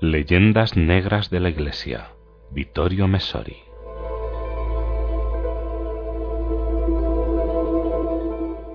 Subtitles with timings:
[0.00, 2.12] Leyendas negras de la Iglesia.
[2.52, 3.56] Vittorio Messori.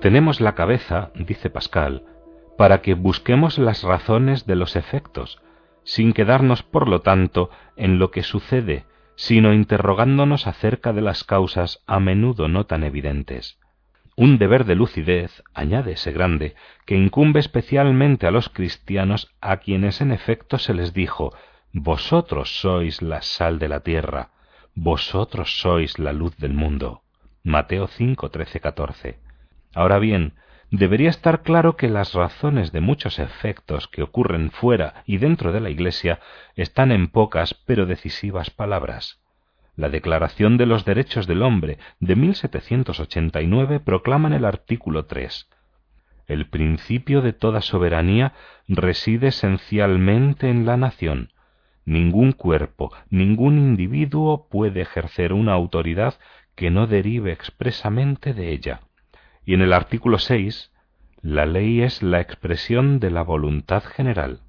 [0.02, 2.04] Tenemos la cabeza, dice Pascal,
[2.58, 5.42] para que busquemos las razones de los efectos,
[5.86, 8.84] sin quedarnos, por lo tanto, en lo que sucede,
[9.16, 13.62] sino interrogándonos acerca de las causas a menudo no tan evidentes.
[14.16, 16.56] Un deber de lucidez, añade ese grande,
[16.86, 21.34] que incumbe especialmente a los cristianos a quienes en efecto se les dijo
[21.72, 24.30] Vosotros sois la sal de la tierra,
[24.76, 27.02] vosotros sois la luz del mundo.
[27.44, 29.20] Mateo 5, 13, 14.
[29.74, 30.34] Ahora bien,
[30.70, 35.62] debería estar claro que las razones de muchos efectos que ocurren fuera y dentro de
[35.62, 36.20] la Iglesia
[36.56, 39.23] están en pocas pero decisivas palabras.
[39.76, 45.50] La Declaración de los Derechos del Hombre de 1789 proclama en el artículo 3
[46.28, 48.34] El principio de toda soberanía
[48.68, 51.32] reside esencialmente en la nación.
[51.86, 56.16] Ningún cuerpo, ningún individuo puede ejercer una autoridad
[56.56, 58.82] que no derive expresamente de ella
[59.46, 60.72] y en el artículo 6,
[61.22, 64.42] la ley es la expresión de la voluntad general.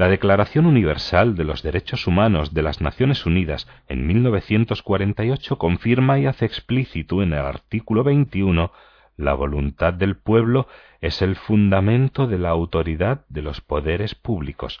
[0.00, 6.24] La Declaración Universal de los Derechos Humanos de las Naciones Unidas en 1948 confirma y
[6.24, 8.72] hace explícito en el artículo 21
[9.18, 10.68] la voluntad del pueblo
[11.02, 14.80] es el fundamento de la autoridad de los poderes públicos.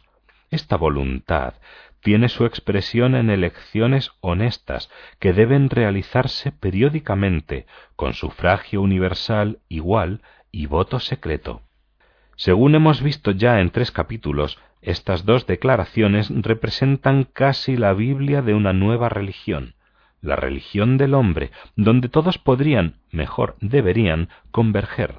[0.50, 1.52] Esta voluntad
[2.00, 10.64] tiene su expresión en elecciones honestas que deben realizarse periódicamente con sufragio universal igual y
[10.64, 11.60] voto secreto.
[12.40, 18.54] Según hemos visto ya en tres capítulos, estas dos declaraciones representan casi la Biblia de
[18.54, 19.74] una nueva religión,
[20.22, 25.16] la religión del hombre, donde todos podrían, mejor deberían, converger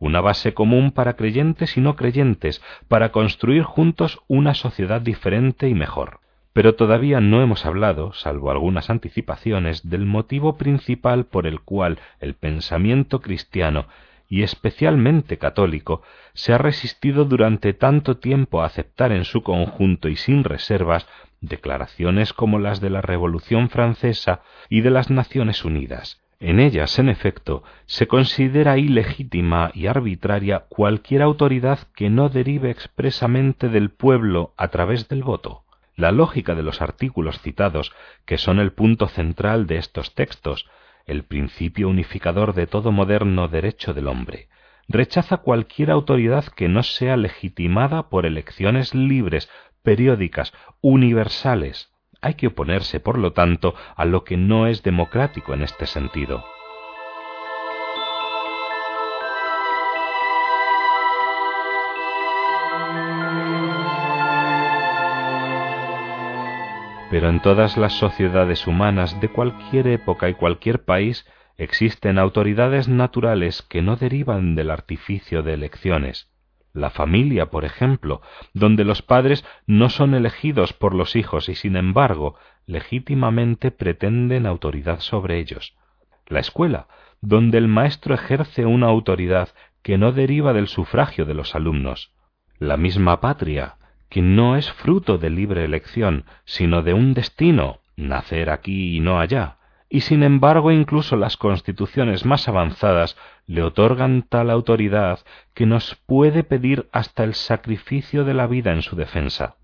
[0.00, 5.74] una base común para creyentes y no creyentes, para construir juntos una sociedad diferente y
[5.74, 6.18] mejor.
[6.52, 12.34] Pero todavía no hemos hablado, salvo algunas anticipaciones, del motivo principal por el cual el
[12.34, 13.86] pensamiento cristiano
[14.28, 16.02] y especialmente católico
[16.34, 21.06] se ha resistido durante tanto tiempo a aceptar en su conjunto y sin reservas
[21.40, 27.08] declaraciones como las de la Revolución Francesa y de las Naciones Unidas, en ellas, en
[27.08, 34.68] efecto, se considera ilegítima y arbitraria cualquier autoridad que no derive expresamente del pueblo a
[34.68, 35.64] través del voto.
[35.96, 37.92] La lógica de los artículos citados,
[38.24, 40.70] que son el punto central de estos textos,
[41.08, 44.48] el principio unificador de todo moderno derecho del hombre,
[44.86, 49.50] rechaza cualquier autoridad que no sea legitimada por elecciones libres,
[49.82, 55.62] periódicas, universales, hay que oponerse, por lo tanto, a lo que no es democrático en
[55.62, 56.44] este sentido.
[67.10, 71.26] Pero en todas las sociedades humanas de cualquier época y cualquier país
[71.56, 76.30] existen autoridades naturales que no derivan del artificio de elecciones,
[76.72, 78.20] la familia, por ejemplo,
[78.52, 82.36] donde los padres no son elegidos por los hijos y sin embargo
[82.66, 85.76] legítimamente pretenden autoridad sobre ellos.
[86.26, 86.86] La escuela,
[87.20, 89.48] donde el maestro ejerce una autoridad
[89.82, 92.12] que no deriva del sufragio de los alumnos.
[92.58, 93.77] La misma patria,
[94.08, 99.20] que no es fruto de libre elección, sino de un destino, nacer aquí y no
[99.20, 99.56] allá,
[99.90, 105.20] y sin embargo incluso las constituciones más avanzadas le otorgan tal autoridad
[105.54, 109.56] que nos puede pedir hasta el sacrificio de la vida en su defensa.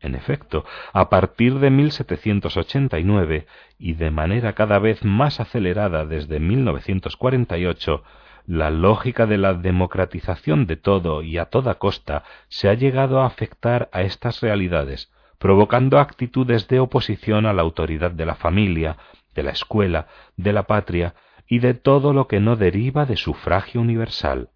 [0.00, 3.46] En efecto, a partir de 1789
[3.78, 8.02] y de manera cada vez más acelerada desde 1948,
[8.48, 13.26] la lógica de la democratización de todo y a toda costa se ha llegado a
[13.26, 18.96] afectar a estas realidades, provocando actitudes de oposición a la autoridad de la familia,
[19.34, 20.06] de la escuela,
[20.38, 21.14] de la patria
[21.46, 24.48] y de todo lo que no deriva de sufragio universal.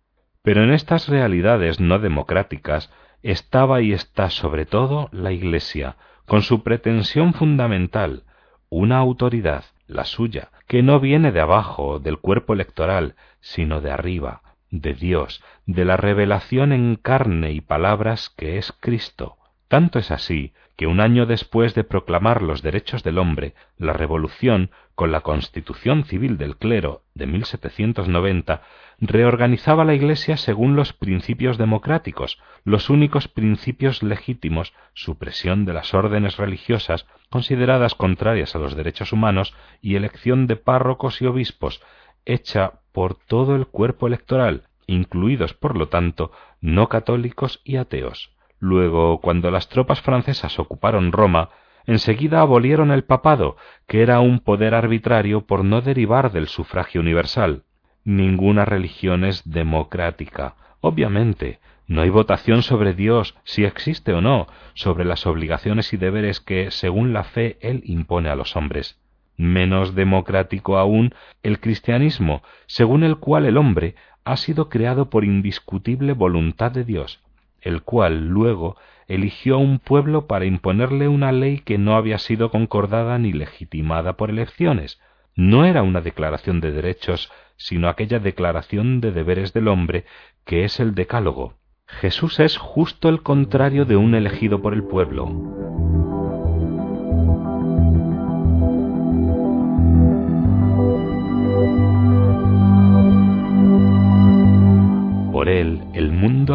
[0.42, 2.90] Pero en estas realidades no democráticas
[3.22, 8.22] estaba y está sobre todo la Iglesia, con su pretensión fundamental,
[8.70, 14.40] una autoridad, la suya, que no viene de abajo, del cuerpo electoral, sino de arriba,
[14.70, 19.36] de Dios, de la revelación en carne y palabras que es Cristo.
[19.68, 24.70] Tanto es así que un año después de proclamar los derechos del hombre, la Revolución,
[24.94, 28.62] con la Constitución Civil del Clero de 1790,
[28.98, 36.36] reorganizaba la Iglesia según los principios democráticos, los únicos principios legítimos, supresión de las órdenes
[36.36, 41.82] religiosas consideradas contrarias a los derechos humanos y elección de párrocos y obispos,
[42.24, 46.30] hecha por todo el cuerpo electoral, incluidos, por lo tanto,
[46.60, 51.48] no católicos y ateos Luego, cuando las tropas francesas ocuparon Roma,
[51.84, 53.56] enseguida abolieron el papado,
[53.88, 57.64] que era un poder arbitrario por no derivar del sufragio universal.
[58.04, 60.54] Ninguna religión es democrática.
[60.80, 66.38] Obviamente, no hay votación sobre Dios, si existe o no, sobre las obligaciones y deberes
[66.38, 69.01] que, según la fe, Él impone a los hombres.
[69.36, 73.94] Menos democrático aún el cristianismo, según el cual el hombre
[74.24, 77.20] ha sido creado por indiscutible voluntad de Dios,
[77.60, 78.76] el cual luego
[79.08, 84.16] eligió a un pueblo para imponerle una ley que no había sido concordada ni legitimada
[84.16, 85.00] por elecciones.
[85.34, 90.04] No era una declaración de derechos, sino aquella declaración de deberes del hombre
[90.44, 91.54] que es el decálogo.
[91.86, 95.91] Jesús es justo el contrario de un elegido por el pueblo.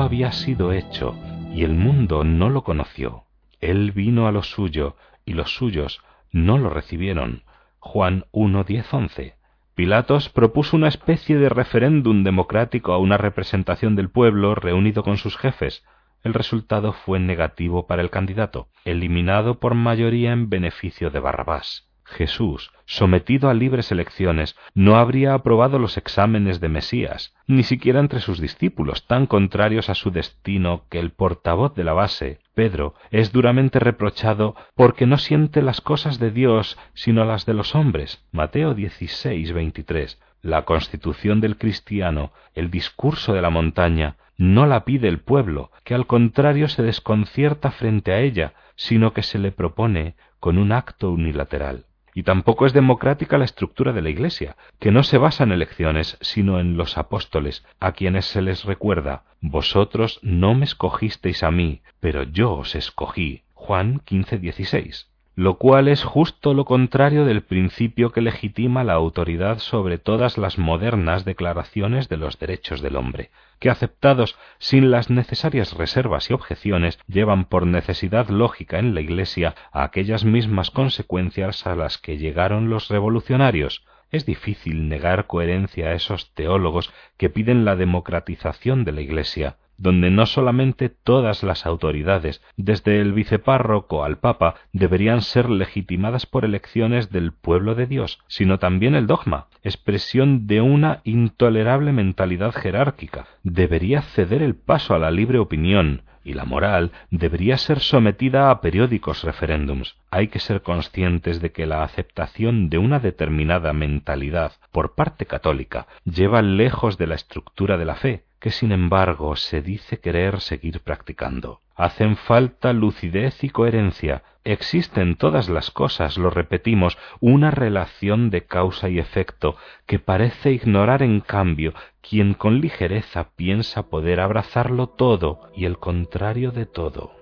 [0.08, 1.18] Había sido hecho,
[1.54, 3.26] y el mundo no lo conoció.
[3.60, 4.96] Él vino a lo suyo,
[5.26, 6.02] y los suyos
[6.32, 7.44] no lo recibieron.
[7.80, 9.36] Juan 1, 10, 11.
[9.76, 15.36] Pilatos propuso una especie de referéndum democrático a una representación del pueblo reunido con sus
[15.36, 15.84] jefes.
[16.24, 21.87] El resultado fue negativo para el candidato, eliminado por mayoría en beneficio de Barrabás.
[22.08, 28.22] Jesús, sometido a libres elecciones, no habría aprobado los exámenes de Mesías, ni siquiera entre
[28.22, 33.32] sus discípulos, tan contrarios a su destino que el portavoz de la base, Pedro, es
[33.32, 38.26] duramente reprochado porque no siente las cosas de Dios sino las de los hombres.
[38.32, 40.20] Mateo 16, 23.
[40.42, 45.94] La constitución del cristiano, el discurso de la montaña, no la pide el pueblo, que
[45.94, 51.12] al contrario se desconcierta frente a ella, sino que se le propone con un acto
[51.12, 51.86] unilateral.
[52.18, 56.18] Y tampoco es democrática la estructura de la Iglesia, que no se basa en elecciones,
[56.20, 61.84] sino en los apóstoles, a quienes se les recuerda, Vosotros no me escogisteis a mí,
[62.00, 63.44] pero yo os escogí.
[63.54, 69.60] Juan 15, 16 lo cual es justo lo contrario del principio que legitima la autoridad
[69.60, 73.30] sobre todas las modernas declaraciones de los derechos del hombre,
[73.60, 79.54] que aceptados sin las necesarias reservas y objeciones llevan por necesidad lógica en la Iglesia
[79.72, 85.94] a aquellas mismas consecuencias a las que llegaron los revolucionarios, es difícil negar coherencia a
[85.94, 92.42] esos teólogos que piden la democratización de la Iglesia, donde no solamente todas las autoridades,
[92.56, 98.60] desde el vicepárroco al papa, deberían ser legitimadas por elecciones del pueblo de Dios, sino
[98.60, 105.12] también el dogma, expresión de una intolerable mentalidad jerárquica, debería ceder el paso a la
[105.12, 109.96] libre opinión, y la moral debería ser sometida a periódicos referéndums.
[110.12, 115.88] Hay que ser conscientes de que la aceptación de una determinada mentalidad por parte católica
[116.04, 120.82] lleva lejos de la estructura de la fe, que sin embargo se dice querer seguir
[120.82, 121.62] practicando.
[121.76, 124.24] Hacen falta lucidez y coherencia.
[124.44, 130.52] Existe en todas las cosas, lo repetimos, una relación de causa y efecto que parece
[130.52, 137.17] ignorar en cambio quien con ligereza piensa poder abrazarlo todo y el contrario de todo.